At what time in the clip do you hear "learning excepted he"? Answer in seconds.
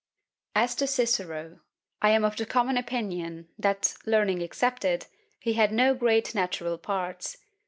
4.07-5.53